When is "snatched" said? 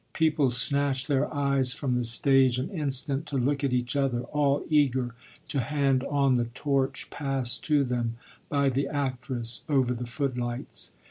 0.49-1.07